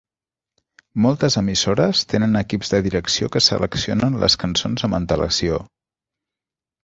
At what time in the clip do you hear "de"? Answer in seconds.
2.75-2.79